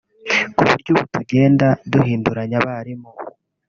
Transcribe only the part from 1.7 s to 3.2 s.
duhinduranya abarimu